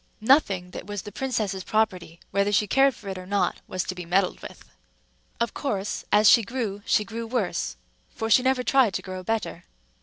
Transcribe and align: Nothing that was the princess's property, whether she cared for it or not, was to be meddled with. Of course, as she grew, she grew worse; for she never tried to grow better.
Nothing 0.19 0.71
that 0.71 0.87
was 0.87 1.03
the 1.03 1.11
princess's 1.11 1.63
property, 1.63 2.19
whether 2.31 2.51
she 2.51 2.65
cared 2.65 2.95
for 2.95 3.07
it 3.09 3.19
or 3.19 3.27
not, 3.27 3.61
was 3.67 3.83
to 3.83 3.93
be 3.93 4.03
meddled 4.03 4.41
with. 4.41 4.67
Of 5.39 5.53
course, 5.53 6.05
as 6.11 6.27
she 6.27 6.41
grew, 6.41 6.81
she 6.87 7.05
grew 7.05 7.27
worse; 7.27 7.75
for 8.09 8.27
she 8.27 8.41
never 8.41 8.63
tried 8.63 8.95
to 8.95 9.03
grow 9.03 9.21
better. 9.21 9.63